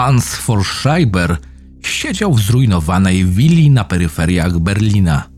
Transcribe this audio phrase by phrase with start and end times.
[0.00, 1.36] Hans Forschreiber
[1.82, 5.28] siedział w zrujnowanej willi na peryferiach Berlina.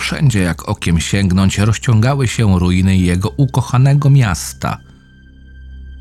[0.00, 4.78] Wszędzie jak okiem sięgnąć rozciągały się ruiny jego ukochanego miasta.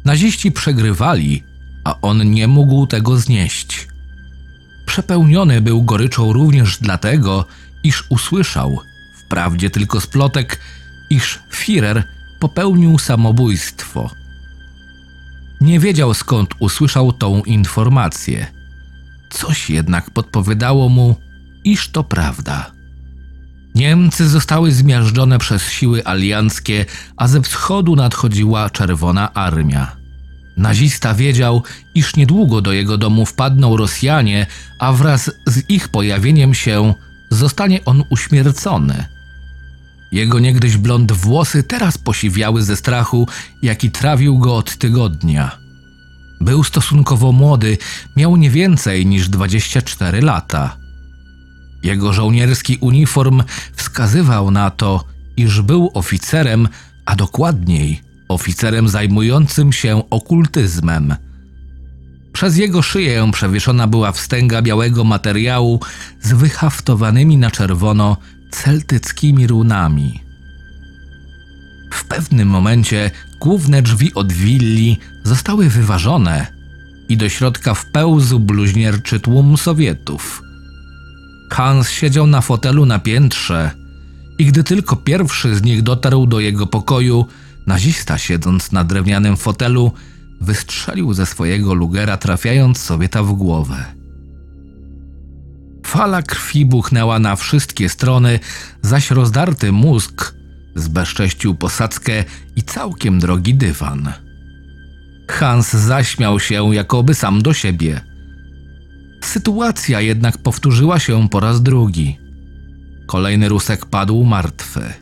[0.05, 1.43] Naziści przegrywali,
[1.83, 3.87] a on nie mógł tego znieść.
[4.85, 7.45] Przepełniony był goryczą również dlatego,
[7.83, 8.79] iż usłyszał,
[9.25, 10.59] wprawdzie tylko z plotek,
[11.09, 12.03] iż Führer
[12.39, 14.24] popełnił samobójstwo.
[15.65, 18.47] Nie wiedział skąd usłyszał tą informację.
[19.29, 21.15] Coś jednak podpowiadało mu,
[21.63, 22.71] iż to prawda.
[23.75, 26.85] Niemcy zostały zmiażdżone przez siły alianckie,
[27.17, 29.95] a ze wschodu nadchodziła Czerwona Armia.
[30.57, 31.63] Nazista wiedział,
[31.95, 34.47] iż niedługo do jego domu wpadną Rosjanie,
[34.79, 36.93] a wraz z ich pojawieniem się
[37.29, 39.14] zostanie on uśmiercony.
[40.15, 43.27] Jego niegdyś blond włosy teraz posiwiały ze strachu,
[43.61, 45.57] jaki trawił go od tygodnia.
[46.41, 47.77] Był stosunkowo młody,
[48.15, 50.77] miał nie więcej niż 24 lata.
[51.83, 53.43] Jego żołnierski uniform
[53.75, 55.03] wskazywał na to,
[55.37, 56.67] iż był oficerem,
[57.05, 61.15] a dokładniej oficerem zajmującym się okultyzmem.
[62.33, 65.79] Przez jego szyję przewieszona była wstęga białego materiału
[66.21, 68.17] z wyhaftowanymi na czerwono
[68.63, 70.19] celtyckimi runami.
[71.93, 76.47] W pewnym momencie główne drzwi od willi zostały wyważone
[77.09, 80.41] i do środka wpełzł bluźnierczy tłum Sowietów.
[81.51, 83.71] Hans siedział na fotelu na piętrze
[84.37, 87.25] i gdy tylko pierwszy z nich dotarł do jego pokoju,
[87.67, 89.91] nazista siedząc na drewnianym fotelu
[90.41, 94.04] wystrzelił ze swojego lugera, trafiając Sowieta w głowę.
[95.97, 98.39] Fala krwi buchnęła na wszystkie strony,
[98.81, 100.35] zaś rozdarty mózg
[100.75, 102.23] zbezcześcił posadzkę
[102.55, 104.13] i całkiem drogi dywan.
[105.29, 108.01] Hans zaśmiał się, jakoby sam do siebie.
[109.23, 112.17] Sytuacja jednak powtórzyła się po raz drugi.
[113.07, 114.93] Kolejny Rusek padł martwy.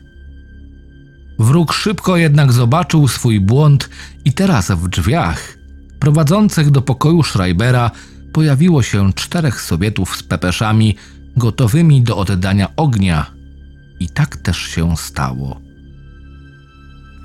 [1.39, 3.89] Wróg szybko jednak zobaczył swój błąd
[4.25, 5.57] i teraz w drzwiach
[5.99, 7.91] prowadzących do pokoju Schreibera
[8.33, 10.95] pojawiło się czterech Sowietów z pepeszami
[11.37, 13.31] gotowymi do oddania ognia.
[13.99, 15.61] I tak też się stało.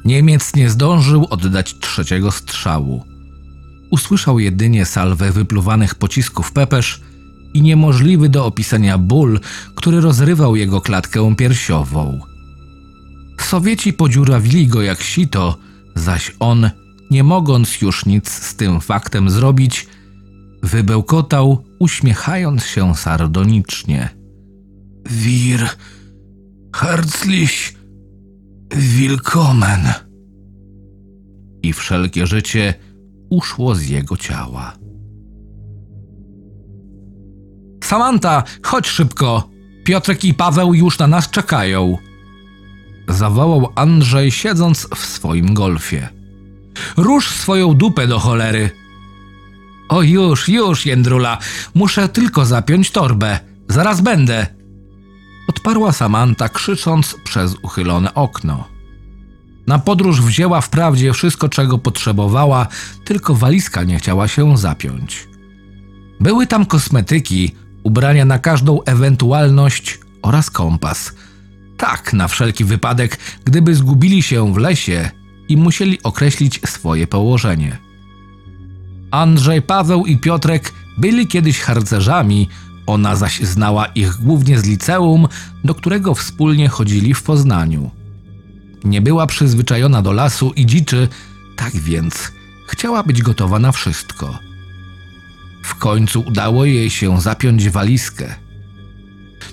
[0.04, 3.04] Niemiec nie zdążył oddać trzeciego strzału.
[3.91, 7.00] Usłyszał jedynie salwę wypluwanych pocisków pepesz
[7.54, 9.40] i niemożliwy do opisania ból,
[9.75, 12.20] który rozrywał jego klatkę piersiową.
[13.40, 15.58] Sowieci podziurawili go jak sito,
[15.94, 16.70] zaś on,
[17.10, 19.86] nie mogąc już nic z tym faktem zrobić,
[20.62, 24.08] wybełkotał, uśmiechając się sardonicznie.
[25.10, 25.69] Wir,
[26.76, 27.74] herzlich,
[28.74, 29.80] willkommen.
[31.62, 32.74] I wszelkie życie
[33.30, 34.72] uszło z jego ciała.
[37.84, 39.48] Samanta, chodź szybko!
[39.84, 41.98] Piotrek i Paweł już na nas czekają.
[43.08, 46.08] Zawołał Andrzej, siedząc w swoim golfie.
[46.96, 48.70] Rusz swoją dupę do cholery.
[49.88, 51.38] O już, już, Jędrula,
[51.75, 53.38] muszę tylko zapiąć torbę.
[53.69, 54.47] Zaraz będę.
[55.49, 58.65] Odparła Samanta, krzycząc przez uchylone okno.
[59.66, 62.66] Na podróż wzięła wprawdzie wszystko, czego potrzebowała,
[63.04, 65.28] tylko walizka nie chciała się zapiąć.
[66.20, 71.12] Były tam kosmetyki, ubrania na każdą ewentualność oraz kompas.
[71.76, 75.11] Tak, na wszelki wypadek, gdyby zgubili się w lesie
[75.49, 77.88] i musieli określić swoje położenie.
[79.10, 82.49] Andrzej, Paweł i Piotrek byli kiedyś harcerzami,
[82.87, 85.28] ona zaś znała ich głównie z liceum,
[85.64, 87.90] do którego wspólnie chodzili w Poznaniu.
[88.84, 91.08] Nie była przyzwyczajona do lasu i dziczy,
[91.56, 92.32] tak więc
[92.66, 94.38] chciała być gotowa na wszystko.
[95.62, 98.34] W końcu udało jej się zapiąć walizkę.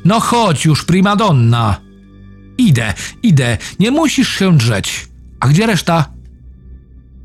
[0.06, 1.82] No chodź już, primadonna!
[2.58, 2.94] Idę,
[3.24, 5.10] idę, nie musisz się drzeć.
[5.40, 6.10] A gdzie reszta?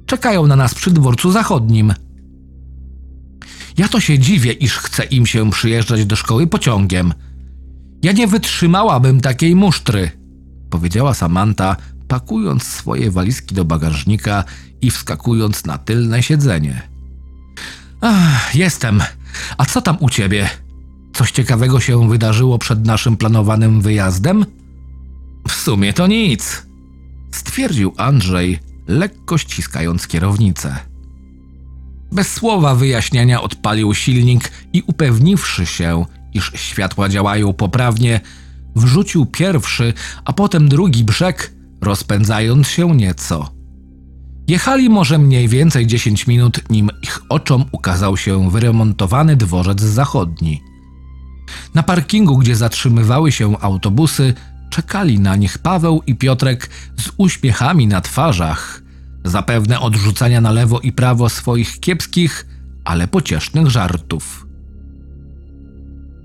[0.07, 1.95] Czekają na nas przy dworcu zachodnim.
[3.81, 7.15] Ja to się dziwię, iż chce im się przyjeżdżać do szkoły pociągiem.
[8.03, 10.11] Ja nie wytrzymałabym takiej musztry,
[10.71, 11.77] powiedziała Samanta,
[12.09, 14.45] pakując swoje walizki do bagażnika
[14.83, 16.83] i wskakując na tylne siedzenie.
[18.01, 19.03] Ach, jestem.
[19.59, 20.51] A co tam u ciebie?
[21.13, 24.47] Coś ciekawego się wydarzyło przed naszym planowanym wyjazdem?
[25.49, 26.67] W sumie to nic,
[27.35, 30.90] stwierdził Andrzej, lekko ściskając kierownicę.
[32.13, 36.05] Bez słowa wyjaśniania odpalił silnik i upewniwszy się,
[36.35, 38.21] iż światła działają poprawnie,
[38.77, 39.93] wrzucił pierwszy,
[40.25, 43.55] a potem drugi brzeg, rozpędzając się nieco.
[44.49, 50.63] Jechali może mniej więcej 10 minut, nim ich oczom ukazał się wyremontowany dworzec zachodni.
[51.75, 54.35] Na parkingu, gdzie zatrzymywały się autobusy,
[54.71, 58.83] czekali na nich Paweł i Piotrek z uśmiechami na twarzach,
[59.25, 62.47] zapewne odrzucania na lewo i prawo swoich kiepskich,
[62.85, 64.47] ale pociesznych żartów.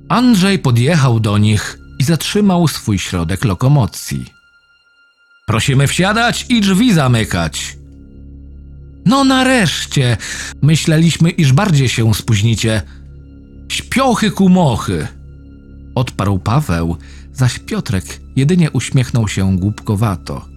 [0.10, 4.26] Andrzej podjechał do nich i zatrzymał swój środek lokomocji.
[5.48, 7.78] Prosimy wsiadać i drzwi zamykać.
[9.06, 10.18] No nareszcie!
[10.62, 12.82] Myśleliśmy, iż bardziej się spóźnicie.
[13.70, 15.08] Śpiochy kumochy!
[15.96, 16.98] Odparł Paweł,
[17.34, 20.55] zaś Piotrek jedynie uśmiechnął się głupkowato.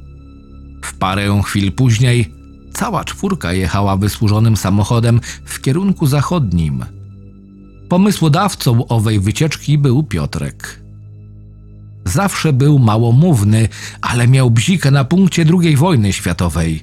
[0.88, 2.32] W parę chwil później
[2.75, 6.85] cała czwórka jechała wysłużonym samochodem w kierunku zachodnim.
[7.88, 10.81] Pomysłodawcą owej wycieczki był Piotrek.
[12.05, 13.69] Zawsze był małomówny,
[14.00, 16.82] ale miał bzikę na punkcie II wojny światowej.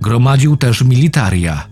[0.00, 1.68] Gromadził też militaria.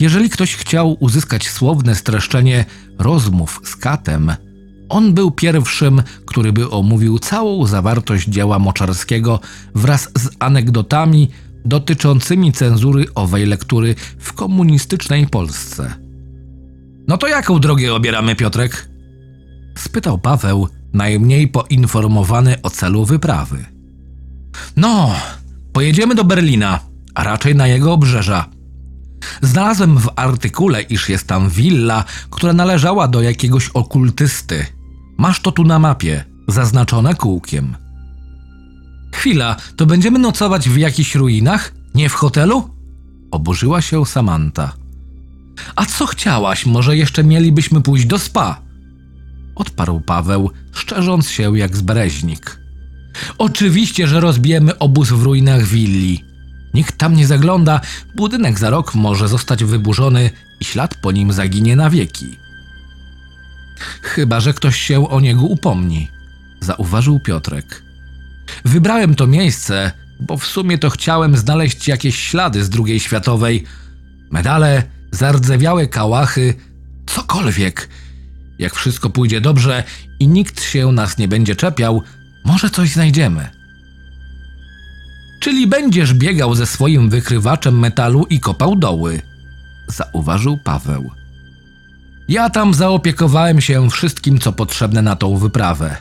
[0.00, 2.64] Jeżeli ktoś chciał uzyskać słowne streszczenie
[2.98, 4.32] rozmów z katem,
[4.88, 9.40] on był pierwszym, który by omówił całą zawartość dzieła Moczarskiego
[9.74, 11.28] wraz z anegdotami
[11.64, 15.94] dotyczącymi cenzury owej lektury w komunistycznej Polsce.
[17.08, 18.88] No to jaką drogę obieramy, Piotrek?
[19.78, 23.64] spytał Paweł, najmniej poinformowany o celu wyprawy.
[24.76, 25.14] No,
[25.72, 26.80] pojedziemy do Berlina,
[27.14, 28.48] a raczej na jego obrzeża.
[29.42, 34.66] Znalazłem w artykule, iż jest tam willa, która należała do jakiegoś okultysty.
[35.18, 37.76] Masz to tu na mapie, zaznaczone kółkiem.
[39.14, 41.72] Chwila, to będziemy nocować w jakichś ruinach?
[41.94, 42.70] Nie w hotelu?
[43.30, 44.72] Oburzyła się Samanta.
[45.76, 46.66] A co chciałaś?
[46.66, 48.60] Może jeszcze mielibyśmy pójść do spa?
[49.54, 52.60] Odparł Paweł, szczerząc się jak zbreźnik.
[53.38, 56.24] Oczywiście, że rozbijemy obóz w ruinach willi.
[56.74, 57.80] Nikt tam nie zagląda,
[58.16, 60.30] budynek za rok może zostać wyburzony
[60.60, 62.43] i ślad po nim zaginie na wieki.
[64.02, 66.08] Chyba, że ktoś się o niego upomni,
[66.60, 67.82] zauważył Piotrek.
[68.64, 73.64] Wybrałem to miejsce, bo w sumie to chciałem znaleźć jakieś ślady z II światowej.
[74.30, 76.54] Medale, zardzewiałe kałachy,
[77.06, 77.88] cokolwiek.
[78.58, 79.84] Jak wszystko pójdzie dobrze
[80.20, 82.02] i nikt się nas nie będzie czepiał,
[82.44, 83.48] może coś znajdziemy.
[85.40, 89.22] Czyli będziesz biegał ze swoim wykrywaczem metalu i kopał doły,
[89.88, 91.23] zauważył Paweł.
[92.28, 95.96] Ja tam zaopiekowałem się wszystkim, co potrzebne na tą wyprawę.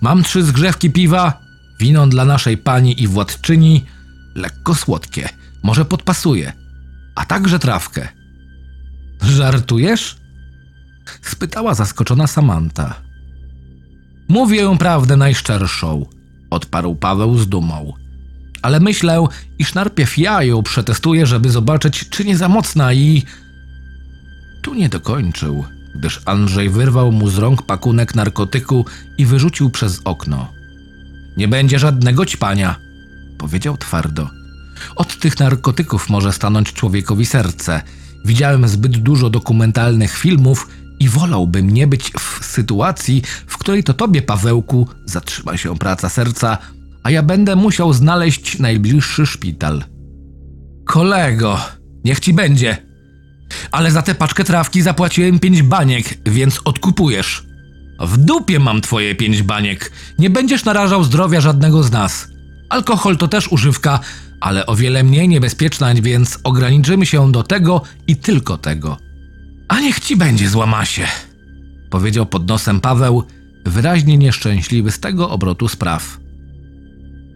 [0.00, 1.40] Mam trzy zgrzewki piwa,
[1.80, 3.84] wino dla naszej pani i władczyni,
[4.34, 5.28] lekko słodkie,
[5.62, 6.52] może podpasuje,
[7.14, 8.08] a także trawkę.
[9.22, 10.16] Żartujesz?
[11.22, 12.94] spytała zaskoczona Samanta.
[14.28, 16.06] Mówię prawdę najszczerszą,
[16.50, 17.92] odparł Paweł z dumą.
[18.62, 19.26] Ale myślę,
[19.58, 23.22] iż najpierw ja ją przetestuję, żeby zobaczyć, czy nie za mocna i...
[24.68, 28.84] Tu nie dokończył, gdyż Andrzej wyrwał mu z rąk pakunek narkotyku
[29.18, 30.52] i wyrzucił przez okno.
[31.36, 32.76] Nie będzie żadnego ćpania,
[33.38, 34.30] powiedział twardo.
[34.96, 37.82] Od tych narkotyków może stanąć człowiekowi serce.
[38.24, 40.68] Widziałem zbyt dużo dokumentalnych filmów
[41.00, 46.58] i wolałbym nie być w sytuacji, w której to tobie, Pawełku, zatrzyma się praca serca,
[47.02, 49.84] a ja będę musiał znaleźć najbliższy szpital.
[50.84, 51.60] Kolego,
[52.04, 52.87] niech ci będzie.
[53.70, 57.46] Ale za tę paczkę trawki zapłaciłem pięć baniek, więc odkupujesz.
[58.00, 59.92] W dupie mam twoje pięć baniek.
[60.18, 62.28] Nie będziesz narażał zdrowia żadnego z nas.
[62.68, 64.00] Alkohol to też używka,
[64.40, 68.96] ale o wiele mniej niebezpieczna, więc ograniczymy się do tego i tylko tego.
[69.68, 71.06] A niech ci będzie złamasie,
[71.90, 73.24] powiedział pod nosem Paweł,
[73.66, 76.18] wyraźnie nieszczęśliwy z tego obrotu spraw.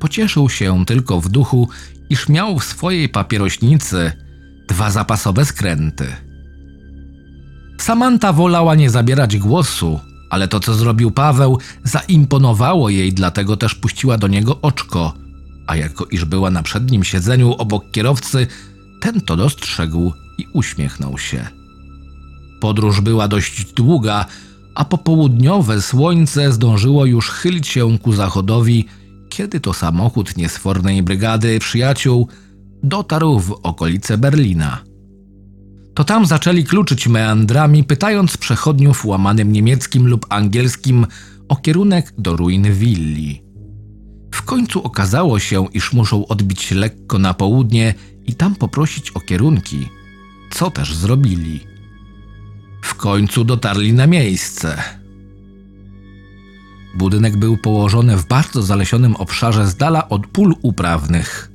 [0.01, 1.69] Pocieszył się tylko w duchu,
[2.11, 4.13] iż miał w swojej papierośnicy
[4.69, 6.07] dwa zapasowe skręty.
[7.81, 10.01] Samanta wolała nie zabierać głosu,
[10.31, 15.15] ale to, co zrobił Paweł, zaimponowało jej, dlatego też puściła do niego oczko,
[15.67, 18.47] a jako iż była na przednim siedzeniu obok kierowcy,
[19.01, 21.47] ten to dostrzegł i uśmiechnął się.
[22.61, 24.27] Podróż była dość długa,
[24.75, 28.85] a popołudniowe słońce zdążyło już chylić się ku zachodowi,
[29.29, 32.29] kiedy to samochód niesfornej brygady przyjaciół
[32.83, 34.85] dotarł w okolice Berlina.
[35.95, 41.07] To tam zaczęli kluczyć meandrami, pytając przechodniów łamanym niemieckim lub angielskim
[41.49, 43.43] o kierunek do ruin willi.
[44.35, 47.95] W końcu okazało się, iż muszą odbić lekko na południe
[48.27, 49.89] i tam poprosić o kierunki,
[50.51, 51.61] co też zrobili.
[52.83, 54.83] W końcu dotarli na miejsce.
[56.95, 61.52] Budynek był położony w bardzo zalesionym obszarze z dala od pól uprawnych.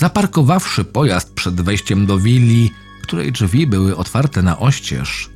[0.00, 2.70] Zaparkowawszy pojazd przed wejściem do willi,
[3.02, 5.30] której drzwi były otwarte na oścież,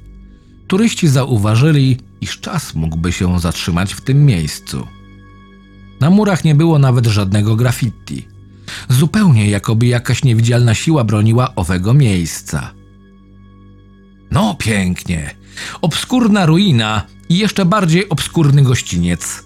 [0.66, 4.86] turyści zauważyli, iż czas mógłby się zatrzymać w tym miejscu.
[6.00, 8.28] Na murach nie było nawet żadnego graffiti.
[8.88, 12.70] Zupełnie jakoby jakaś niewidzialna siła broniła owego miejsca.
[14.30, 15.34] No pięknie.
[15.82, 19.44] Obskurna ruina i jeszcze bardziej obskurny gościniec.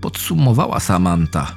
[0.00, 1.54] Podsumowała Samantha.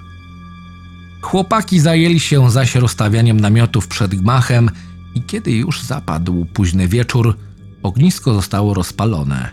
[1.21, 4.69] Chłopaki zajęli się zaś rozstawianiem namiotów przed gmachem
[5.15, 7.37] i kiedy już zapadł późny wieczór,
[7.83, 9.51] ognisko zostało rozpalone.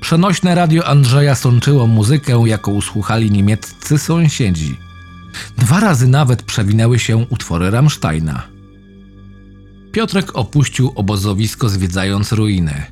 [0.00, 4.76] Przenośne radio Andrzeja sączyło muzykę, jaką słuchali niemieccy sąsiedzi.
[5.58, 8.42] Dwa razy nawet przewinęły się utwory Rammsteina.
[9.92, 12.84] Piotrek opuścił obozowisko zwiedzając ruiny.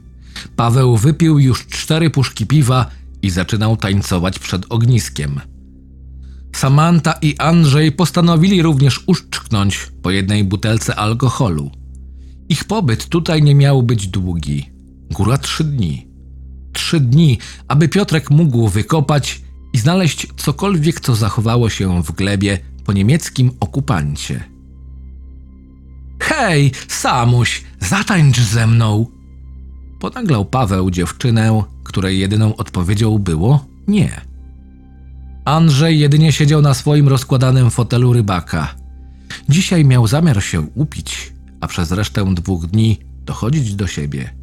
[0.57, 2.87] Paweł wypił już cztery puszki piwa
[3.23, 5.40] i zaczynał tańcować przed ogniskiem.
[6.57, 11.71] Samanta i Andrzej postanowili również uszczknąć po jednej butelce alkoholu.
[12.49, 14.71] Ich pobyt tutaj nie miał być długi.
[15.11, 16.09] Góra trzy dni.
[16.73, 17.38] Trzy dni,
[17.69, 24.45] aby Piotrek mógł wykopać i znaleźć cokolwiek, co zachowało się w glebie po niemieckim okupancie.
[26.21, 29.07] Hej, Samuś, zatańcz ze mną!
[30.00, 34.27] Ponaglał Paweł dziewczynę, której jedyną odpowiedzią było nie.
[35.49, 38.75] Andrzej jedynie siedział na swoim rozkładanym fotelu rybaka.
[39.49, 44.35] Dzisiaj miał zamiar się upić, a przez resztę dwóch dni dochodzić do siebie.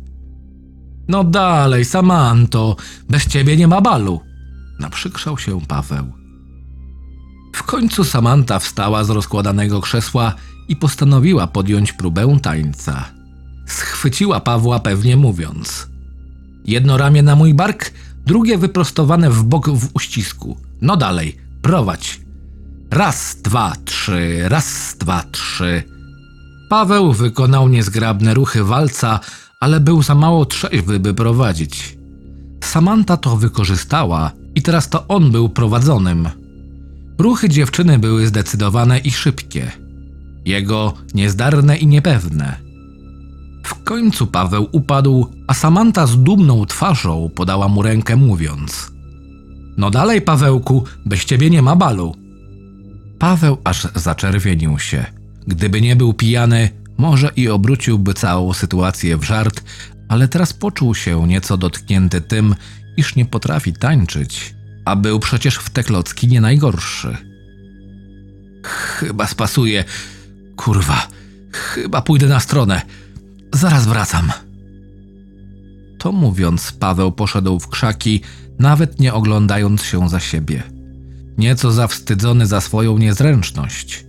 [1.07, 2.75] No dalej, Samanto,
[3.09, 4.21] bez ciebie nie ma balu,
[4.79, 6.13] naprzykrzał się Paweł.
[7.55, 10.35] W końcu Samanta wstała z rozkładanego krzesła
[10.67, 13.05] i postanowiła podjąć próbę tańca.
[13.67, 15.87] Schwyciła Pawła pewnie mówiąc:
[16.65, 17.91] Jedno ramię na mój bark,
[18.25, 20.57] drugie wyprostowane w bok w uścisku.
[20.81, 22.21] No dalej, prowadź.
[22.91, 25.83] Raz, dwa, trzy, raz, dwa, trzy.
[26.69, 29.19] Paweł wykonał niezgrabne ruchy walca,
[29.59, 31.97] ale był za mało trzeźwy, by prowadzić.
[32.63, 36.29] Samanta to wykorzystała i teraz to on był prowadzonym.
[37.17, 39.71] Ruchy dziewczyny były zdecydowane i szybkie.
[40.45, 42.64] Jego niezdarne i niepewne.
[43.65, 48.91] W końcu Paweł upadł, a Samanta z dumną twarzą podała mu rękę, mówiąc:
[49.77, 52.15] No dalej, Pawełku, bez ciebie nie ma balu.
[53.19, 55.05] Paweł aż zaczerwienił się.
[55.47, 59.63] Gdyby nie był pijany, może i obróciłby całą sytuację w żart,
[60.09, 62.55] ale teraz poczuł się nieco dotknięty tym,
[62.97, 64.55] iż nie potrafi tańczyć,
[64.85, 67.17] a był przecież w te klocki nie najgorszy.
[68.63, 69.83] Chyba spasuje.
[70.55, 71.07] Kurwa,
[71.51, 72.81] chyba pójdę na stronę.
[73.55, 74.31] Zaraz wracam.
[75.99, 78.21] To mówiąc, Paweł poszedł w krzaki,
[78.59, 80.63] nawet nie oglądając się za siebie.
[81.37, 84.05] Nieco zawstydzony za swoją niezręczność.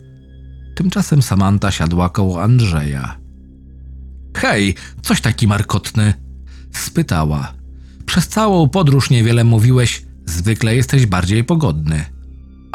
[0.76, 3.19] Tymczasem Samanta siadła koło Andrzeja.
[4.37, 6.15] Hej, coś taki markotny?
[6.73, 7.53] spytała.
[8.07, 12.05] Przez całą podróż niewiele mówiłeś, zwykle jesteś bardziej pogodny.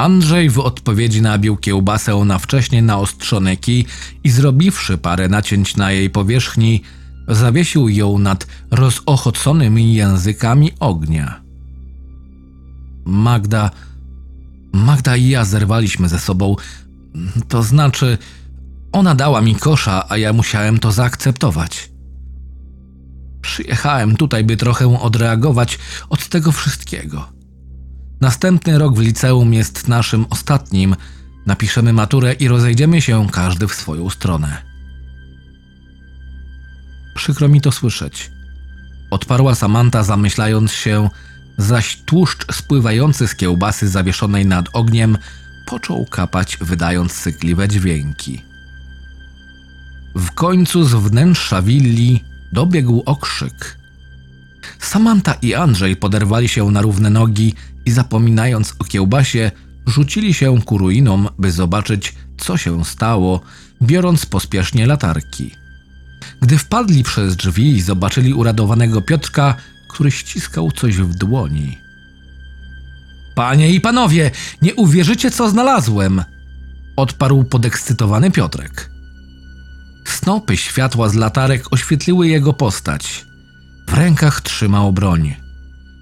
[0.01, 3.85] Andrzej w odpowiedzi nabił kiełbasę na wcześnie naostrzony kij
[4.23, 6.81] i zrobiwszy parę nacięć na jej powierzchni,
[7.27, 11.41] zawiesił ją nad rozochoconymi językami ognia.
[13.05, 13.71] Magda,
[14.73, 16.55] Magda i ja zerwaliśmy ze sobą,
[17.47, 18.17] to znaczy,
[18.91, 21.89] ona dała mi kosza, a ja musiałem to zaakceptować.
[23.41, 25.79] Przyjechałem tutaj, by trochę odreagować
[26.09, 27.40] od tego wszystkiego.
[28.21, 30.95] Następny rok w liceum jest naszym ostatnim.
[31.45, 34.57] Napiszemy maturę i rozejdziemy się każdy w swoją stronę.
[37.15, 38.31] Przykro mi to słyszeć.
[39.11, 41.09] Odparła Samanta, zamyślając się,
[41.57, 45.17] zaś tłuszcz spływający z kiełbasy zawieszonej nad ogniem
[45.65, 48.41] począł kapać, wydając sykliwe dźwięki.
[50.15, 52.23] W końcu z wnętrza willi
[52.53, 53.80] dobiegł okrzyk.
[54.79, 57.53] Samanta i Andrzej poderwali się na równe nogi
[57.85, 59.51] i zapominając o kiełbasie,
[59.87, 63.41] rzucili się ku ruinom, by zobaczyć, co się stało,
[63.81, 65.51] biorąc pospiesznie latarki.
[66.41, 69.55] Gdy wpadli przez drzwi, zobaczyli uradowanego Piotrka,
[69.89, 71.77] który ściskał coś w dłoni.
[73.35, 76.23] Panie i panowie, nie uwierzycie, co znalazłem!
[76.95, 78.91] odparł podekscytowany Piotrek.
[80.07, 83.25] Snopy światła z latarek oświetliły jego postać.
[83.91, 85.35] W rękach trzymał broń.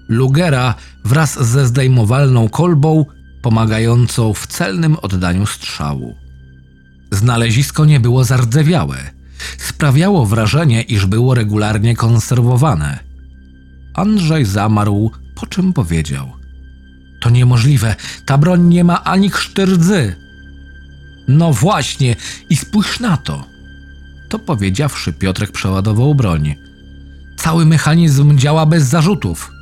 [0.08, 3.06] Lugera wraz ze zdejmowalną kolbą,
[3.42, 6.14] pomagającą w celnym oddaniu strzału.
[7.12, 8.96] Znalezisko nie było zardzewiałe.
[9.58, 12.98] Sprawiało wrażenie, iż było regularnie konserwowane.
[13.94, 16.32] Andrzej zamarł, po czym powiedział:
[17.22, 20.16] To niemożliwe, ta broń nie ma ani krzty rdzy.
[21.28, 22.16] No właśnie,
[22.50, 23.44] i spójrz na to.
[24.28, 26.69] To powiedziawszy, Piotrek przeładował broń.
[27.40, 29.52] Cały mechanizm działa bez zarzutów.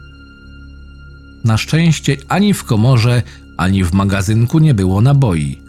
[1.44, 3.22] Na szczęście ani w komorze,
[3.56, 5.62] ani w magazynku nie było naboi.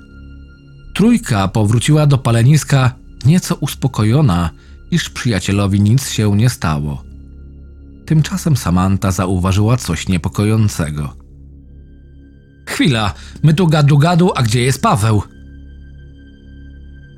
[0.96, 2.94] Trójka powróciła do paleniska
[3.26, 4.50] nieco uspokojona,
[4.92, 7.04] iż przyjacielowi nic się nie stało.
[8.06, 11.16] Tymczasem Samanta zauważyła coś niepokojącego.
[12.68, 13.14] Chwila,
[13.44, 15.24] my tu gadu gadu, a gdzie jest Paweł?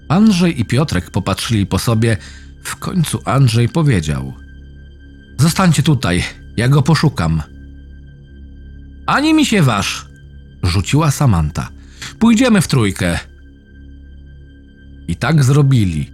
[0.10, 2.18] Andrzej i Piotrek popatrzyli po sobie.
[2.64, 4.34] W końcu Andrzej powiedział:
[5.42, 6.24] Zostańcie tutaj,
[6.58, 7.42] ja go poszukam.
[9.08, 10.06] Ani mi się waż,
[10.64, 11.70] rzuciła Samanta.
[12.20, 13.20] Pójdziemy w trójkę.
[15.08, 16.12] I tak zrobili.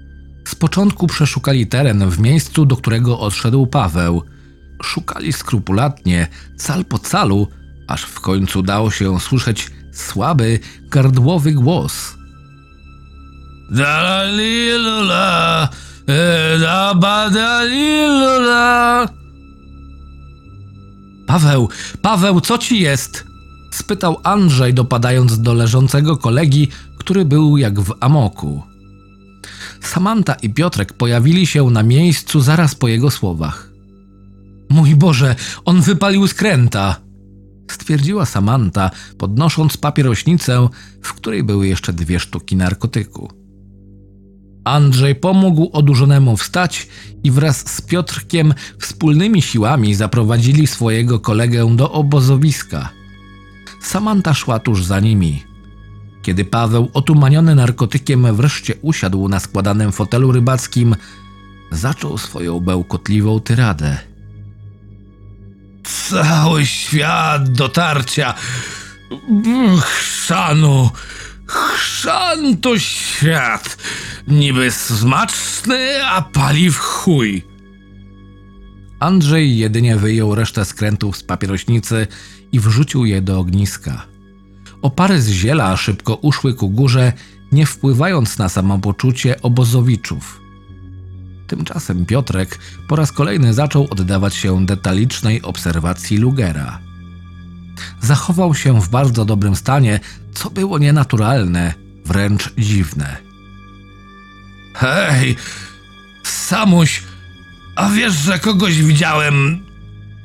[0.47, 4.23] Z początku przeszukali teren w miejscu, do którego odszedł Paweł.
[4.83, 7.47] Szukali skrupulatnie, cal po calu,
[7.87, 12.17] aż w końcu dało się słyszeć słaby, gardłowy głos.
[16.07, 16.57] E.
[21.37, 21.69] Paweł,
[22.01, 23.25] Paweł, co ci jest?
[23.71, 26.67] spytał Andrzej, dopadając do leżącego kolegi,
[26.97, 28.63] który był jak w amoku.
[29.81, 33.71] Samanta i Piotrek pojawili się na miejscu zaraz po jego słowach.
[34.69, 36.95] Mój Boże, on wypalił skręta!
[37.71, 40.67] stwierdziła Samanta, podnosząc papierośnicę,
[41.01, 43.31] w której były jeszcze dwie sztuki narkotyku.
[44.67, 46.87] Andrzej pomógł odurzonemu wstać
[47.23, 52.89] i wraz z Piotrkiem wspólnymi siłami zaprowadzili swojego kolegę do obozowiska.
[53.81, 55.43] Samanta szła tuż za nimi.
[56.21, 60.95] Kiedy Paweł, otumaniony narkotykiem, wreszcie usiadł na składanym fotelu rybackim,
[61.71, 63.97] zaczął swoją bełkotliwą tyradę.
[65.83, 68.33] Cały świat dotarcia.
[69.81, 70.89] Chrzanu,
[71.47, 73.77] chrzan to świat.
[74.27, 77.43] Niby smaczny, a pali w chuj.
[78.99, 82.07] Andrzej jedynie wyjął resztę skrętów z papierośnicy
[82.51, 84.05] i wrzucił je do ogniska.
[84.81, 87.13] Opary z ziela szybko uszły ku górze,
[87.51, 90.41] nie wpływając na samopoczucie obozowiczów.
[91.47, 96.86] Tymczasem Piotrek po raz kolejny zaczął oddawać się detalicznej obserwacji Lugera.
[98.01, 99.99] Zachował się w bardzo dobrym stanie,
[100.33, 101.73] co było nienaturalne,
[102.05, 103.17] wręcz dziwne.
[104.73, 105.35] Hej,
[106.23, 107.03] Samuś,
[107.75, 109.65] a wiesz, że kogoś widziałem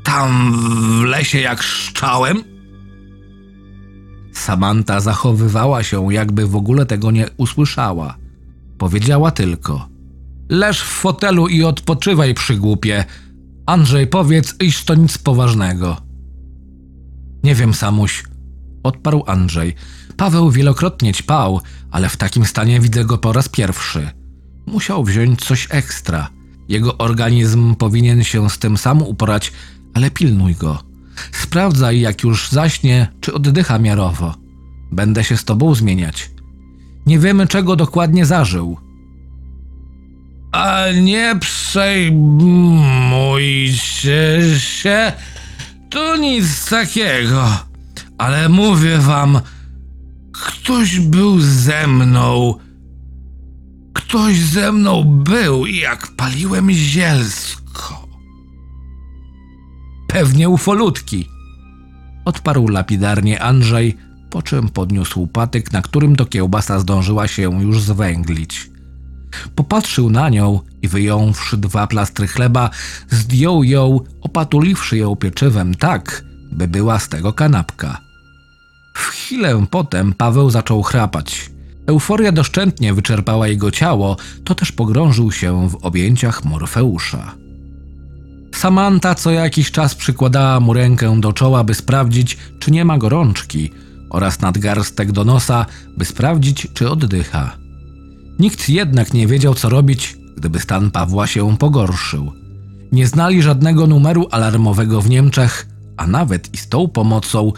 [0.03, 0.53] tam
[1.01, 2.45] w lesie jak szczałem?
[4.33, 8.17] Samanta zachowywała się, jakby w ogóle tego nie usłyszała.
[8.79, 9.89] Powiedziała tylko:
[10.49, 13.05] Leż w fotelu i odpoczywaj, przygłupie.
[13.67, 16.12] Andrzej, powiedz, iż to nic poważnego.
[17.45, 18.25] Nie wiem, Samuś,
[18.83, 19.75] odparł Andrzej.
[20.17, 24.11] Paweł wielokrotnie ćpał, ale w takim stanie widzę go po raz pierwszy.
[24.67, 26.29] Musiał wziąć coś ekstra.
[26.69, 29.53] Jego organizm powinien się z tym sam uporać,
[29.95, 30.83] ale pilnuj go.
[31.33, 34.35] Sprawdzaj, jak już zaśnie, czy oddycha miarowo.
[34.93, 36.31] Będę się z tobą zmieniać.
[37.07, 38.77] Nie wiemy, czego dokładnie zażył.
[40.53, 42.41] A nie przejmujcie
[44.59, 45.13] się,
[45.93, 47.49] to nic takiego.
[48.19, 49.41] Ale mówię wam,
[50.33, 52.55] ktoś był ze mną.
[53.95, 58.09] Ktoś ze mną był, jak paliłem zielsko.
[60.09, 61.29] Pewnie ufolutki.
[62.25, 63.97] Odparł lapidarnie Andrzej,
[64.31, 68.72] po czym podniósł patyk, na którym to kiełbasa zdążyła się już zwęglić.
[69.55, 72.71] Popatrzył na nią i wyjąwszy dwa plastry chleba,
[73.11, 77.99] zdjął ją, opatuliwszy ją pieczywem tak, by była z tego kanapka.
[78.95, 81.51] W chwilę potem Paweł zaczął chrapać.
[81.87, 87.35] Euforia doszczętnie wyczerpała jego ciało, to też pogrążył się w objęciach Morfeusza.
[88.55, 93.71] Samanta co jakiś czas przykładała mu rękę do czoła, by sprawdzić, czy nie ma gorączki,
[94.11, 95.67] oraz nadgarstek do nosa,
[95.97, 97.62] by sprawdzić, czy oddycha.
[98.43, 102.33] Nikt jednak nie wiedział, co robić, gdyby stan Pawła się pogorszył.
[102.93, 107.53] Nie znali żadnego numeru alarmowego w Niemczech, a nawet i z tą pomocą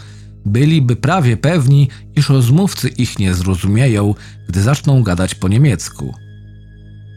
[0.45, 4.15] byliby prawie pewni, iż rozmówcy ich nie zrozumieją,
[4.49, 6.13] gdy zaczną gadać po niemiecku.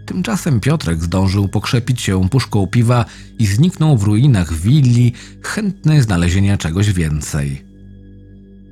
[0.07, 3.05] Tymczasem Piotrek zdążył pokrzepić się puszką piwa
[3.39, 7.65] i zniknął w ruinach willi, chętny znalezienia czegoś więcej.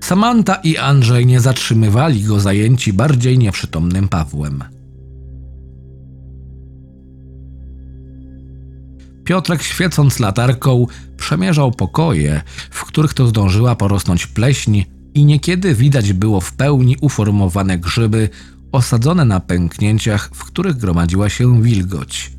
[0.00, 4.75] Samanta i Andrzej nie zatrzymywali go zajęci bardziej nieprzytomnym Pawłem.
[9.26, 10.86] Piotrek świecąc latarką
[11.16, 14.84] przemierzał pokoje, w których to zdążyła porosnąć pleśń
[15.14, 18.28] i niekiedy widać było w pełni uformowane grzyby
[18.72, 22.32] osadzone na pęknięciach, w których gromadziła się wilgoć.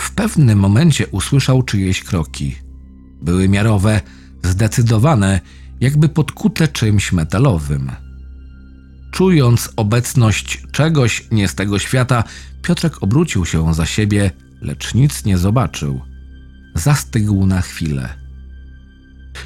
[0.00, 2.56] W pewnym momencie usłyszał czyjeś kroki.
[3.22, 4.00] Były miarowe,
[4.42, 5.40] zdecydowane,
[5.80, 7.90] jakby podkute czymś metalowym.
[9.10, 12.24] Czując obecność czegoś nie z tego świata,
[12.62, 14.30] Piotrek obrócił się za siebie,
[14.64, 16.00] lecz nic nie zobaczył.
[16.74, 18.08] Zastygł na chwilę.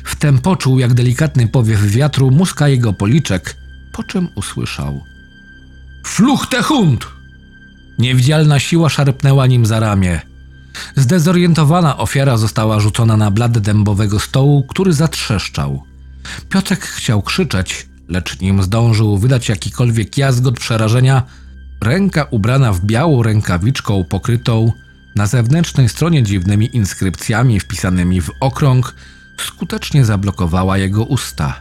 [0.04, 3.56] Wtem poczuł, jak delikatny powiew wiatru muska jego policzek,
[3.92, 5.00] po czym usłyszał:
[6.06, 7.06] Fluchte hund!
[7.98, 10.20] Niewidzialna siła szarpnęła nim za ramię.
[10.96, 15.82] Zdezorientowana ofiara została rzucona na blat dębowego stołu, który zatrzeszczał.
[16.48, 21.22] Piotrek chciał krzyczeć, lecz nim zdążył wydać jakikolwiek jazgot przerażenia,
[21.82, 24.72] ręka ubrana w białą rękawiczką pokrytą
[25.14, 28.94] na zewnętrznej stronie dziwnymi inskrypcjami wpisanymi w okrąg
[29.40, 31.60] skutecznie zablokowała jego usta.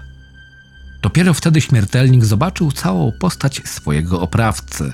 [1.01, 4.93] Dopiero wtedy śmiertelnik zobaczył całą postać swojego oprawcy.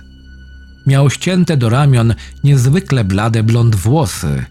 [0.87, 2.13] Miał ścięte do ramion
[2.43, 4.45] niezwykle blade blond włosy.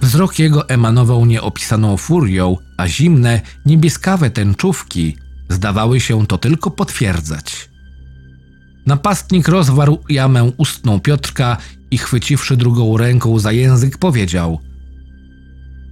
[0.00, 5.16] Wzrok jego emanował nieopisaną furią, a zimne, niebieskawe tęczówki
[5.48, 7.75] zdawały się to tylko potwierdzać.
[8.86, 11.56] Napastnik rozwarł jamę ustną Piotrka
[11.90, 14.60] i chwyciwszy drugą ręką za język powiedział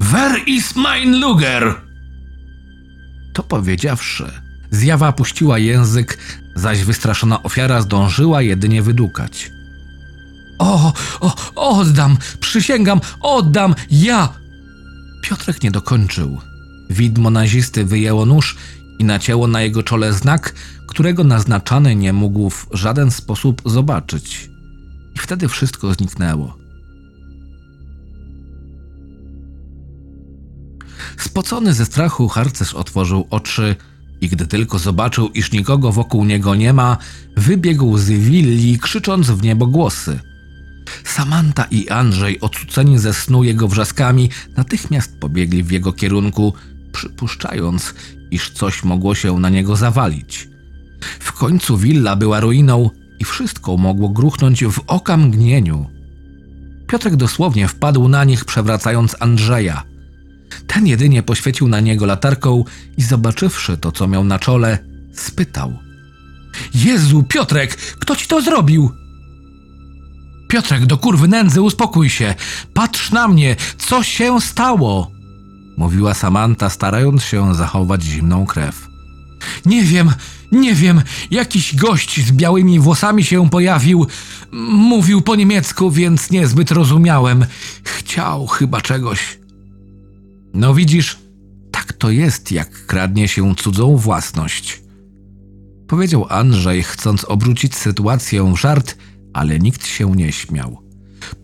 [0.00, 1.74] Where is mein Luger?
[3.34, 4.30] To powiedziawszy,
[4.70, 6.18] zjawa puściła język,
[6.56, 9.50] zaś wystraszona ofiara zdążyła jedynie wydukać.
[10.58, 14.28] O, o, oddam, przysięgam, oddam, ja!
[15.22, 16.40] Piotrek nie dokończył.
[16.90, 18.56] Widmo nazisty wyjęło nóż
[18.98, 20.54] i nacięło na jego czole znak,
[20.86, 24.50] którego naznaczany nie mógł w żaden sposób zobaczyć.
[25.16, 26.56] I wtedy wszystko zniknęło.
[31.18, 33.76] Spocony ze strachu harcerz otworzył oczy
[34.20, 36.96] i gdy tylko zobaczył, iż nikogo wokół niego nie ma,
[37.36, 40.20] wybiegł z willi, krzycząc w niebo głosy.
[41.04, 46.52] Samanta i Andrzej, odrzuceni ze snu jego wrzaskami, natychmiast pobiegli w jego kierunku,
[46.94, 47.94] przypuszczając,
[48.30, 50.48] iż coś mogło się na niego zawalić.
[51.20, 55.86] W końcu willa była ruiną i wszystko mogło gruchnąć w oka mgnieniu.
[56.86, 59.82] Piotrek dosłownie wpadł na nich, przewracając Andrzeja.
[60.66, 62.64] Ten jedynie poświecił na niego latarką
[62.96, 64.78] i zobaczywszy to, co miał na czole,
[65.12, 65.78] spytał:
[66.74, 68.90] Jezu, Piotrek, kto ci to zrobił?
[70.48, 72.34] Piotrek, do kurwy nędzy, uspokój się.
[72.74, 75.13] Patrz na mnie, co się stało?
[75.76, 78.88] Mówiła Samanta, starając się zachować zimną krew.
[79.66, 80.10] Nie wiem,
[80.52, 84.06] nie wiem, jakiś gość z białymi włosami się pojawił.
[84.72, 87.46] Mówił po niemiecku, więc niezbyt rozumiałem.
[87.84, 89.38] Chciał chyba czegoś.
[90.54, 91.18] No widzisz,
[91.70, 94.82] tak to jest, jak kradnie się cudzą własność.
[95.88, 98.96] Powiedział Andrzej, chcąc obrócić sytuację w żart,
[99.32, 100.78] ale nikt się nie śmiał.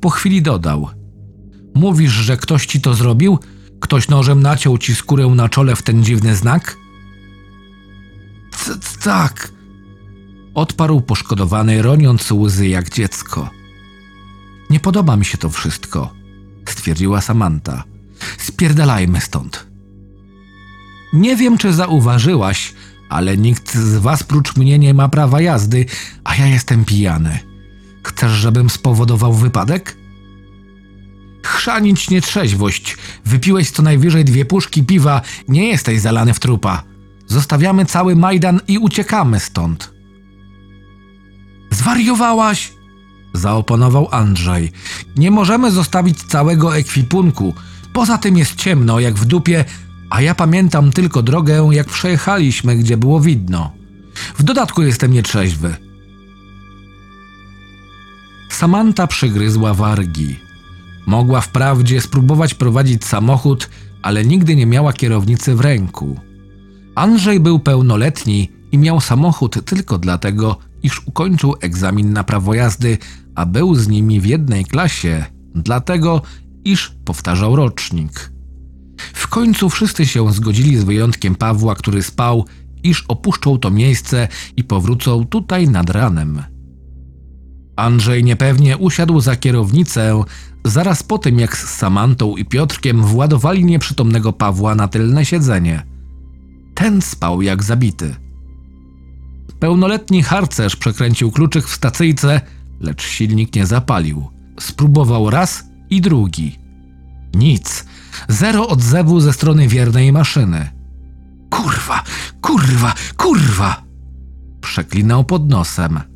[0.00, 0.88] Po chwili dodał:
[1.74, 3.38] Mówisz, że ktoś ci to zrobił?
[3.80, 6.76] Ktoś nożem naciął ci skórę na czole w ten dziwny znak?
[9.02, 9.52] Tak.
[10.54, 13.50] Odparł poszkodowany, roniąc łzy jak dziecko.
[14.70, 16.14] Nie podoba mi się to wszystko,
[16.68, 17.84] stwierdziła Samanta.
[18.38, 19.66] Spierdalajmy stąd.
[21.12, 22.74] Nie wiem, czy zauważyłaś,
[23.08, 25.86] ale nikt z was prócz mnie nie ma prawa jazdy,
[26.24, 27.38] a ja jestem pijany.
[28.02, 29.96] Chcesz, żebym spowodował wypadek?
[31.42, 32.96] Chrzanić nietrzeźwość.
[33.24, 36.82] Wypiłeś co najwyżej dwie puszki piwa, nie jesteś zalany w trupa.
[37.26, 39.92] Zostawiamy cały Majdan i uciekamy stąd.
[41.70, 42.72] Zwariowałaś?
[43.34, 44.72] Zaoponował Andrzej.
[45.16, 47.54] Nie możemy zostawić całego ekwipunku.
[47.92, 49.64] Poza tym jest ciemno, jak w dupie,
[50.10, 53.72] a ja pamiętam tylko drogę, jak przejechaliśmy, gdzie było widno.
[54.38, 55.76] W dodatku jestem nietrzeźwy.
[58.48, 60.36] Samanta przygryzła wargi.
[61.10, 63.70] Mogła wprawdzie spróbować prowadzić samochód,
[64.02, 66.20] ale nigdy nie miała kierownicy w ręku.
[66.94, 72.98] Andrzej był pełnoletni i miał samochód tylko dlatego, iż ukończył egzamin na prawo jazdy,
[73.34, 76.22] a był z nimi w jednej klasie, dlatego,
[76.64, 78.32] iż powtarzał rocznik.
[79.14, 82.44] W końcu wszyscy się zgodzili z wyjątkiem Pawła, który spał,
[82.82, 86.42] iż opuszczą to miejsce i powrócą tutaj nad ranem.
[87.80, 90.22] Andrzej niepewnie usiadł za kierownicę,
[90.64, 95.82] zaraz po tym jak z Samantą i Piotrkiem władowali nieprzytomnego Pawła na tylne siedzenie.
[96.74, 98.16] Ten spał jak zabity.
[99.60, 102.40] Pełnoletni harcerz przekręcił kluczyk w stacyjce,
[102.80, 104.28] lecz silnik nie zapalił.
[104.60, 106.58] Spróbował raz i drugi.
[107.34, 107.84] Nic.
[108.28, 110.70] Zero odzewu ze strony wiernej maszyny.
[111.50, 112.04] Kurwa,
[112.40, 113.82] kurwa, kurwa!
[114.60, 116.09] Przeklinał pod nosem.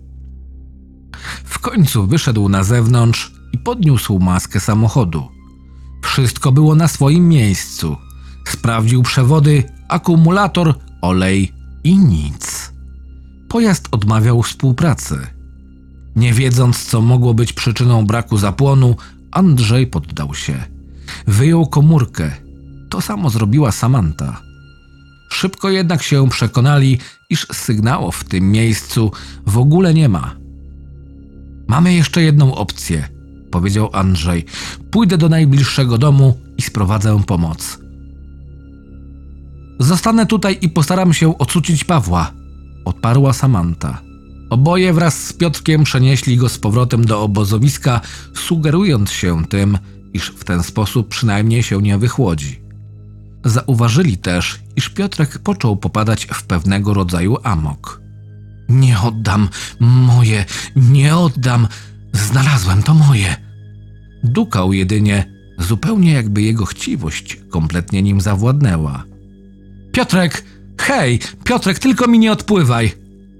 [1.64, 5.28] Końcu wyszedł na zewnątrz i podniósł maskę samochodu.
[6.02, 7.96] Wszystko było na swoim miejscu.
[8.48, 11.52] Sprawdził przewody, akumulator, olej
[11.84, 12.72] i nic.
[13.48, 15.26] Pojazd odmawiał współpracy.
[16.16, 18.96] Nie wiedząc, co mogło być przyczyną braku zapłonu,
[19.30, 20.64] Andrzej poddał się.
[21.26, 22.30] Wyjął komórkę.
[22.90, 24.40] To samo zrobiła Samanta.
[25.30, 26.98] Szybko jednak się przekonali,
[27.30, 29.12] iż sygnału w tym miejscu
[29.46, 30.43] w ogóle nie ma.
[31.66, 33.08] Mamy jeszcze jedną opcję,
[33.50, 34.44] powiedział Andrzej.
[34.90, 37.78] Pójdę do najbliższego domu i sprowadzę pomoc.
[39.78, 42.32] Zostanę tutaj i postaram się ocucić Pawła,
[42.84, 44.02] odparła Samanta.
[44.50, 48.00] Oboje wraz z Piotrkiem przenieśli go z powrotem do obozowiska,
[48.34, 49.78] sugerując się tym,
[50.12, 52.60] iż w ten sposób przynajmniej się nie wychłodzi.
[53.44, 58.03] Zauważyli też, iż Piotrek począł popadać w pewnego rodzaju amok.
[58.68, 59.48] Nie oddam,
[59.80, 60.44] moje,
[60.76, 61.68] nie oddam,
[62.12, 63.36] znalazłem to moje.
[64.24, 69.04] Dukał jedynie, zupełnie jakby jego chciwość kompletnie nim zawładnęła.
[69.92, 70.44] Piotrek,
[70.80, 72.92] hej, Piotrek, tylko mi nie odpływaj.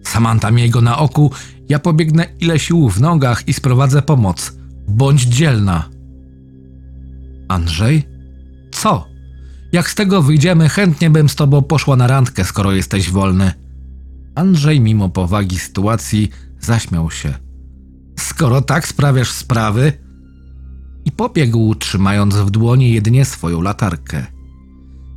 [0.03, 1.31] Samanta miej go na oku,
[1.69, 4.53] ja pobiegnę ile sił w nogach i sprowadzę pomoc.
[4.89, 5.89] Bądź dzielna.
[7.49, 8.09] Andrzej?
[8.73, 9.07] Co?
[9.73, 13.64] Jak z tego wyjdziemy, chętnie bym z tobą poszła na randkę, skoro jesteś wolny.
[14.35, 17.35] Andrzej, mimo powagi sytuacji, zaśmiał się.
[18.19, 19.93] Skoro tak sprawiasz sprawy.
[21.05, 24.27] I pobiegł, trzymając w dłoni jedynie swoją latarkę.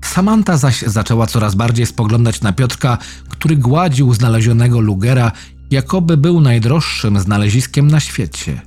[0.06, 2.98] Samanta zaś zaczęła coraz bardziej spoglądać na Piotrka,
[3.30, 5.32] który gładził znalezionego Lugera,
[5.72, 8.62] jakoby był najdroższym znaleziskiem na świecie.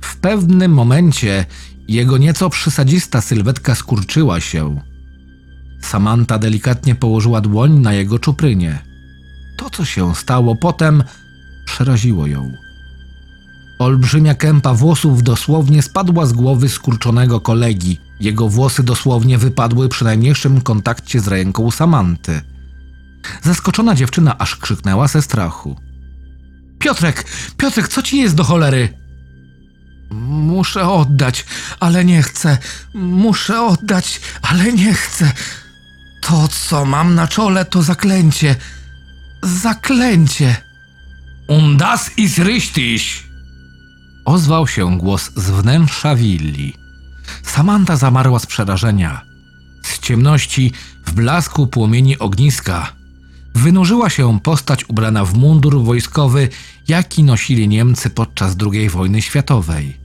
[0.00, 1.46] W pewnym momencie
[1.88, 4.80] jego nieco przysadzista sylwetka skurczyła się.
[5.80, 8.78] Samanta delikatnie położyła dłoń na jego czuprynie.
[9.56, 11.04] To, co się stało potem,
[11.66, 12.52] przeraziło ją.
[13.78, 17.98] Olbrzymia kępa włosów dosłownie spadła z głowy skurczonego kolegi.
[18.20, 22.40] Jego włosy dosłownie wypadły przy najmniejszym kontakcie z ręką Samanty.
[23.42, 25.76] Zaskoczona dziewczyna aż krzyknęła ze strachu.
[26.78, 27.24] Piotrek,
[27.56, 28.88] Piotrek, co ci jest do cholery?
[30.10, 31.44] Muszę oddać,
[31.80, 32.58] ale nie chcę.
[32.94, 35.32] Muszę oddać, ale nie chcę.
[36.20, 38.56] To, co mam na czole, to zaklęcie.
[39.42, 40.56] Zaklęcie.
[41.48, 43.02] Und das ist richtig.
[44.24, 46.74] Ozwał się głos z wnętrza willi.
[47.42, 49.20] Samanta zamarła z przerażenia.
[49.82, 50.72] Z ciemności,
[51.06, 52.92] w blasku płomieni ogniska,
[53.54, 56.48] wynurzyła się postać ubrana w mundur wojskowy,
[56.88, 59.96] jaki nosili Niemcy podczas II wojny światowej.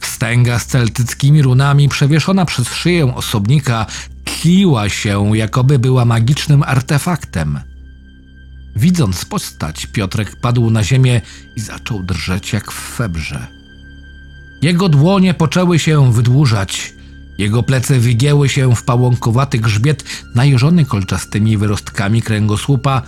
[0.00, 3.86] Wstęga z celtyckimi runami przewieszona przez szyję osobnika
[4.24, 7.60] tliła się, jakoby była magicznym artefaktem.
[8.76, 11.20] Widząc postać, Piotrek padł na ziemię
[11.56, 13.46] i zaczął drżeć jak w febrze.
[14.62, 16.94] Jego dłonie poczęły się wydłużać.
[17.38, 20.04] Jego plece wygięły się w pałąkowaty grzbiet
[20.34, 23.02] najeżony kolczastymi wyrostkami kręgosłupa.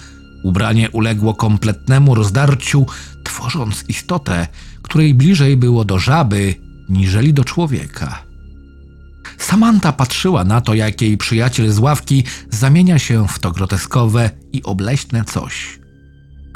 [0.45, 2.87] Ubranie uległo kompletnemu rozdarciu,
[3.25, 4.47] tworząc istotę,
[4.83, 6.55] której bliżej było do żaby
[6.89, 8.34] niżeli do człowieka.
[9.39, 14.63] Samanta patrzyła na to, jak jej przyjaciel z ławki zamienia się w to groteskowe i
[14.63, 15.79] obleśne coś.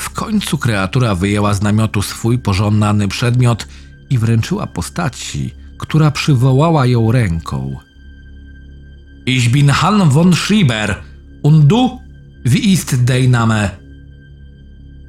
[0.00, 3.68] W końcu kreatura wyjęła z namiotu swój pożądany przedmiot
[4.10, 7.76] i wręczyła postaci, która przywołała ją ręką.
[9.26, 11.02] Ich bin Han von Schieber
[11.42, 12.00] und du,
[12.44, 13.70] wie ist dein Name?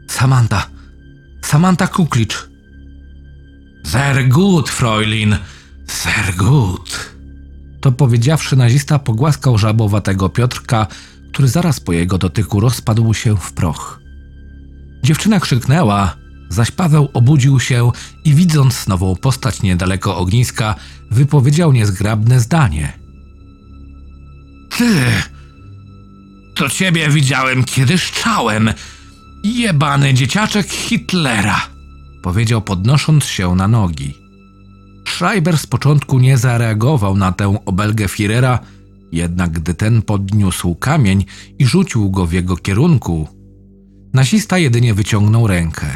[0.07, 0.69] Samantha.
[1.41, 2.49] Samantha Kuklicz.
[3.83, 5.37] Sehr gut, Fräulin,
[5.87, 7.18] sehr gut.
[7.81, 10.87] To powiedziawszy, nazista pogłaskał żabowatego Piotrka,
[11.31, 13.99] który zaraz po jego dotyku rozpadł się w proch.
[15.03, 16.15] Dziewczyna krzyknęła,
[16.49, 17.91] zaś Paweł obudził się
[18.25, 20.75] i widząc nową postać niedaleko ogniska,
[21.11, 22.93] wypowiedział niezgrabne zdanie.
[24.77, 24.95] Ty!
[26.55, 28.73] To ciebie widziałem, kiedy szczałem.
[29.43, 31.61] Jebany dzieciaczek Hitlera!
[32.21, 34.28] Powiedział podnosząc się na nogi.
[35.19, 38.59] Schreiber z początku nie zareagował na tę obelgę Führera,
[39.11, 41.25] jednak gdy ten podniósł kamień
[41.59, 43.27] i rzucił go w jego kierunku,
[44.13, 45.87] nazista jedynie wyciągnął rękę.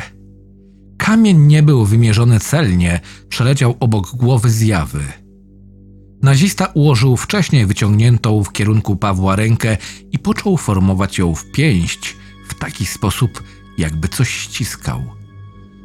[0.98, 5.04] Kamień nie był wymierzony celnie, przeleciał obok głowy zjawy.
[6.22, 9.78] Nazista ułożył wcześniej wyciągniętą w kierunku Pawła rękę
[10.12, 12.16] i począł formować ją w pięść
[12.48, 13.44] w taki sposób,
[13.78, 15.23] jakby coś ściskał.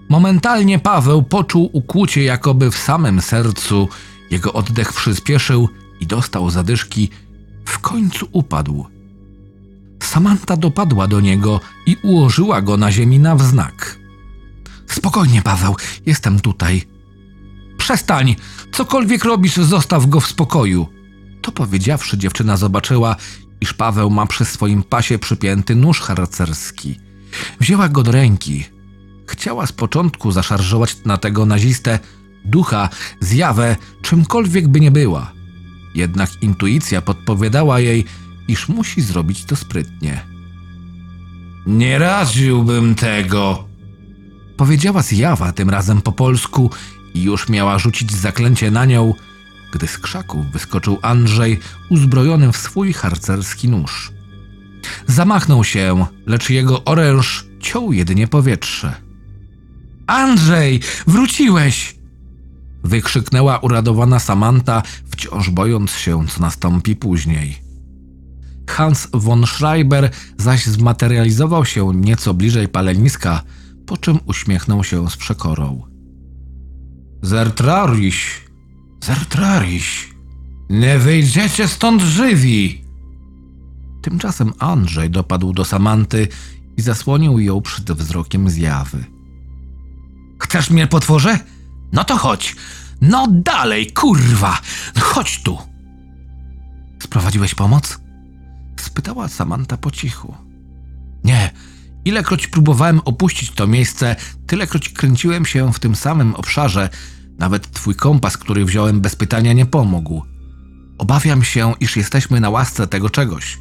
[0.09, 3.89] Momentalnie Paweł poczuł ukłucie jakoby w samym sercu,
[4.31, 5.69] jego oddech przyspieszył
[6.01, 7.11] i dostał zadyszki,
[7.65, 8.87] w końcu upadł.
[10.03, 13.99] Samanta dopadła do niego i ułożyła go na ziemi na wznak.
[14.87, 16.83] Spokojnie, Paweł, jestem tutaj.
[17.79, 18.37] Przestań!
[18.73, 20.87] Cokolwiek robisz, zostaw go w spokoju.
[21.43, 23.17] To powiedziawszy, dziewczyna zobaczyła,
[23.61, 26.99] iż Paweł ma przy swoim pasie przypięty nóż harcerski.
[27.61, 28.78] Wzięła go do ręki.
[29.29, 31.99] Chciała z początku zaszarżować na tego nazistę
[32.45, 32.89] ducha,
[33.21, 35.33] zjawę, czymkolwiek by nie była.
[35.95, 38.05] Jednak intuicja podpowiadała jej,
[38.49, 40.21] iż musi zrobić to sprytnie.
[41.67, 43.65] Nie raziłbym tego,
[44.57, 46.71] powiedziała zjawa tym razem po polsku
[47.15, 49.15] i już miała rzucić zaklęcie na nią,
[49.73, 51.59] gdy z krzaków wyskoczył Andrzej
[51.91, 54.13] uzbrojony w swój harcerski nóż.
[55.07, 59.08] Zamachnął się, lecz jego oręż ciął jedynie powietrze.
[60.09, 61.97] Andrzej, wróciłeś!
[62.85, 67.57] Wykrzyknęła uradowana Samanta, wciąż bojąc się, co nastąpi później.
[68.69, 73.43] Hans von Schreiber zaś zmaterializował się nieco bliżej paleniska,
[73.87, 75.83] po czym uśmiechnął się z przekorą.
[77.23, 78.41] Zertrariś,
[79.05, 80.15] zertrariś,
[80.71, 82.85] nie wyjdziecie stąd żywi!
[84.03, 86.29] Tymczasem Andrzej dopadł do Samanty
[86.77, 89.18] i zasłonił ją przed wzrokiem zjawy.
[90.39, 91.39] Chcesz mnie, potworze?
[91.93, 92.57] No to chodź.
[93.01, 94.59] No dalej, kurwa!
[95.01, 95.59] Chodź tu!
[97.03, 97.99] Sprowadziłeś pomoc?
[98.77, 100.35] Spytała Samanta po cichu.
[101.25, 101.51] Nie.
[102.05, 106.89] Ilekroć próbowałem opuścić to miejsce, tylekroć kręciłem się w tym samym obszarze.
[107.39, 110.23] Nawet twój kompas, który wziąłem bez pytania, nie pomógł.
[110.99, 113.59] Obawiam się, iż jesteśmy na łasce tego czegoś.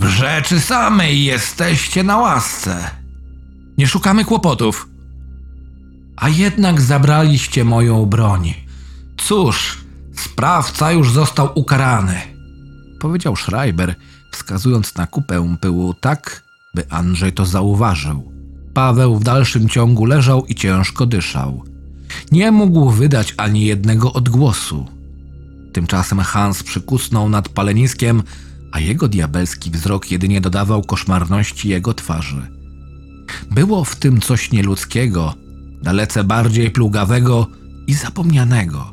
[0.00, 2.90] W rzeczy samej jesteście na łasce.
[3.78, 4.88] Nie szukamy kłopotów.
[6.16, 8.54] A jednak zabraliście moją broń.
[9.16, 9.78] Cóż,
[10.16, 12.20] sprawca już został ukarany,
[13.00, 13.94] powiedział Schreiber,
[14.32, 16.42] wskazując na kupę pyłu tak,
[16.74, 18.32] by Andrzej to zauważył.
[18.74, 21.64] Paweł w dalszym ciągu leżał i ciężko dyszał.
[22.32, 24.86] Nie mógł wydać ani jednego odgłosu.
[25.72, 28.22] Tymczasem Hans przykusnął nad paleniskiem,
[28.72, 32.46] a jego diabelski wzrok jedynie dodawał koszmarności jego twarzy.
[33.50, 35.34] Było w tym coś nieludzkiego,
[35.82, 37.46] dalece bardziej plugawego
[37.86, 38.92] i zapomnianego.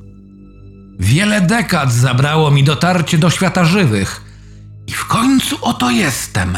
[0.99, 4.21] Wiele dekad zabrało mi dotarcie do świata żywych
[4.87, 6.57] i w końcu oto jestem.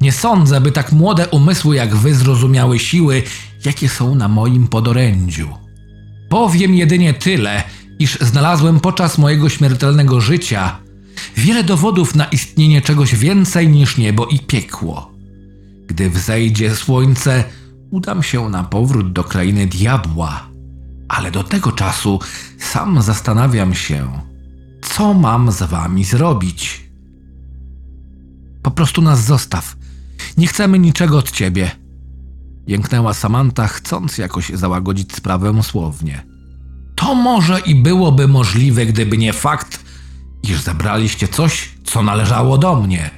[0.00, 3.22] Nie sądzę, by tak młode umysły jak wy zrozumiały siły,
[3.64, 5.48] jakie są na moim podorędziu.
[6.28, 7.62] Powiem jedynie tyle,
[7.98, 10.78] iż znalazłem podczas mojego śmiertelnego życia
[11.36, 15.12] wiele dowodów na istnienie czegoś więcej niż niebo i piekło.
[15.86, 17.44] Gdy wzejdzie słońce,
[17.90, 20.48] udam się na powrót do krainy diabła,
[21.08, 22.20] ale do tego czasu
[22.58, 24.20] sam zastanawiam się,
[24.82, 26.88] co mam z wami zrobić.
[28.62, 29.76] Po prostu nas zostaw.
[30.36, 31.70] Nie chcemy niczego od ciebie.
[32.66, 36.26] Jęknęła Samanta, chcąc jakoś załagodzić sprawę słownie.
[36.94, 39.84] To może i byłoby możliwe, gdyby nie fakt,
[40.42, 43.10] iż zabraliście coś, co należało do mnie.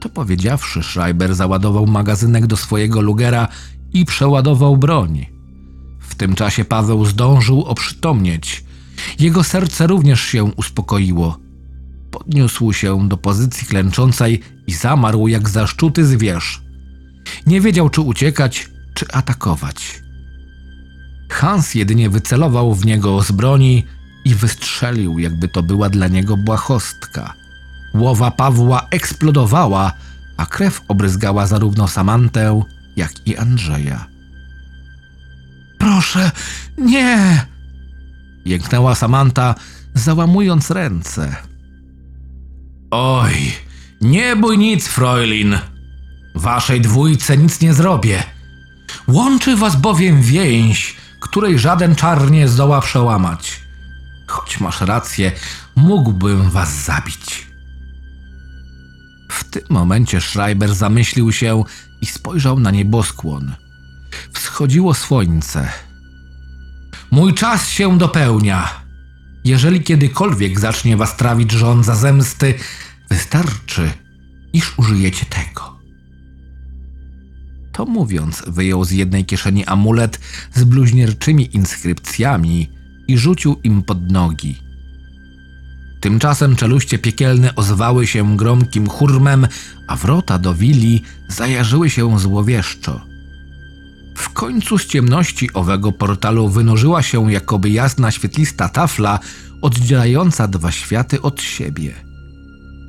[0.00, 3.48] To powiedziawszy, Schreiber załadował magazynek do swojego lugera
[3.92, 5.26] i przeładował broń.
[6.00, 8.64] W tym czasie Paweł zdążył oprzytomnieć.
[9.18, 11.38] Jego serce również się uspokoiło.
[12.10, 16.62] Podniósł się do pozycji klęczącej i zamarł jak zaszczuty zwierz.
[17.46, 20.02] Nie wiedział, czy uciekać, czy atakować.
[21.30, 23.84] Hans jedynie wycelował w niego z broni
[24.30, 27.34] i wystrzelił, jakby to była dla niego błahostka.
[27.94, 29.92] Głowa Pawła eksplodowała,
[30.36, 32.62] a krew obryzgała zarówno Samantę,
[32.96, 34.06] jak i Andrzeja.
[35.78, 36.30] Proszę,
[36.78, 37.46] nie!
[38.44, 39.54] Jęknęła Samanta,
[39.94, 41.36] załamując ręce.
[42.90, 43.34] Oj,
[44.00, 45.58] nie bój nic, Fräulin.
[46.34, 48.22] Waszej dwójce nic nie zrobię.
[49.08, 53.69] Łączy was bowiem więź, której żaden czar nie zdoła przełamać.
[54.30, 55.32] Choć masz rację,
[55.76, 57.46] mógłbym was zabić.
[59.30, 61.64] W tym momencie Schreiber zamyślił się
[62.00, 63.54] i spojrzał na nieboskłon.
[64.32, 65.68] Wschodziło słońce.
[67.10, 68.68] Mój czas się dopełnia.
[69.44, 72.54] Jeżeli kiedykolwiek zacznie was trawić żądza zemsty,
[73.10, 73.90] wystarczy,
[74.52, 75.80] iż użyjecie tego.
[77.72, 80.20] To mówiąc, wyjął z jednej kieszeni amulet
[80.54, 82.79] z bluźnierczymi inskrypcjami
[83.10, 84.58] i rzucił im pod nogi.
[86.00, 89.46] Tymczasem czeluście piekielne ozwały się gromkim hurmem,
[89.86, 93.00] a wrota do willi zajarzyły się złowieszczo.
[94.16, 99.18] W końcu z ciemności owego portalu wynurzyła się jakoby jasna świetlista tafla
[99.62, 101.94] oddzielająca dwa światy od siebie.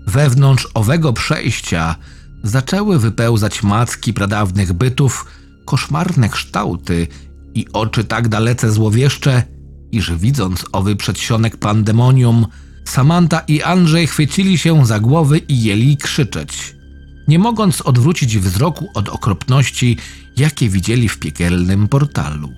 [0.08, 1.96] Wewnątrz owego przejścia
[2.44, 5.26] zaczęły wypełzać macki pradawnych bytów,
[5.66, 7.08] koszmarne kształty
[7.54, 9.44] i oczy tak dalece złowieszcze,
[9.92, 12.48] iż widząc owy przedsionek pandemonium,
[12.86, 16.76] Samanta i Andrzej chwycili się za głowy i jeli krzyczeć,
[17.28, 19.98] nie mogąc odwrócić wzroku od okropności,
[20.38, 22.54] jakie widzieli w piekielnym portalu.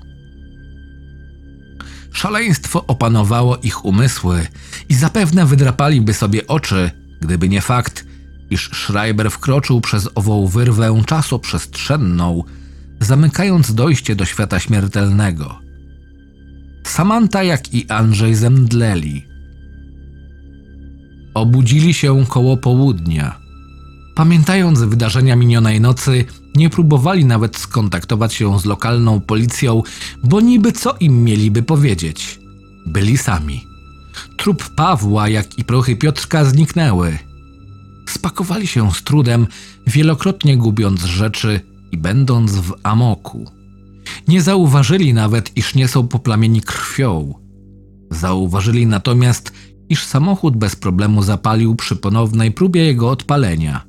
[2.13, 4.47] Szaleństwo opanowało ich umysły
[4.89, 8.05] i zapewne wydrapaliby sobie oczy, gdyby nie fakt,
[8.49, 12.43] iż Schreiber wkroczył przez ową wyrwę czasoprzestrzenną,
[12.99, 15.59] zamykając dojście do świata śmiertelnego.
[16.87, 19.25] Samanta, jak i Andrzej zemdleli.
[21.33, 23.39] Obudzili się koło południa.
[24.15, 26.25] Pamiętając wydarzenia minionej nocy,
[26.55, 29.83] nie próbowali nawet skontaktować się z lokalną policją,
[30.23, 32.39] bo niby co im mieliby powiedzieć.
[32.85, 33.63] Byli sami.
[34.37, 37.19] Trup Pawła, jak i prochy Piotrka zniknęły.
[38.09, 39.47] Spakowali się z trudem,
[39.87, 41.59] wielokrotnie gubiąc rzeczy
[41.91, 43.62] i będąc w amoku.
[44.27, 47.33] Nie zauważyli nawet, iż nie są poplamieni krwią.
[48.11, 49.53] Zauważyli natomiast,
[49.89, 53.85] iż samochód bez problemu zapalił przy ponownej próbie jego odpalenia.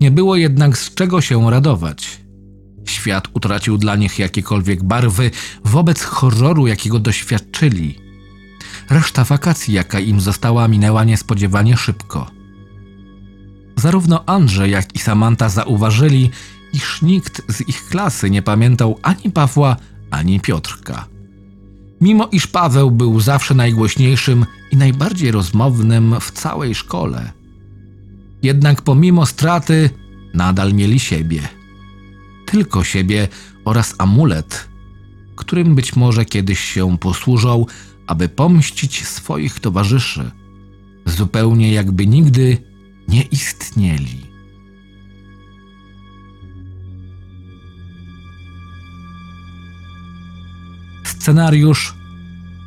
[0.00, 2.20] Nie było jednak z czego się radować.
[2.84, 5.30] Świat utracił dla nich jakiekolwiek barwy
[5.64, 7.98] wobec horroru, jakiego doświadczyli.
[8.90, 12.30] Reszta wakacji, jaka im została, minęła niespodziewanie szybko.
[13.76, 16.30] Zarówno Andrzej, jak i Samanta zauważyli,
[16.72, 19.76] iż nikt z ich klasy nie pamiętał ani Pawła,
[20.10, 21.06] ani Piotrka.
[22.00, 27.32] Mimo iż Paweł był zawsze najgłośniejszym i najbardziej rozmownym w całej szkole.
[28.42, 29.90] Jednak pomimo straty
[30.34, 31.48] nadal mieli siebie.
[32.46, 33.28] Tylko siebie
[33.64, 34.68] oraz amulet,
[35.36, 37.66] którym być może kiedyś się posłużą,
[38.06, 40.30] aby pomścić swoich towarzyszy,
[41.06, 42.58] zupełnie jakby nigdy
[43.08, 44.29] nie istnieli.
[51.20, 51.94] Scenariusz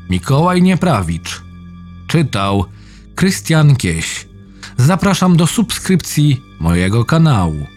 [0.10, 1.42] Mikołaj Nieprawicz.
[2.08, 2.66] Czytał
[3.16, 4.28] Krystian Kieś.
[4.78, 7.68] Zapraszam do subskrypcji mojego kanału.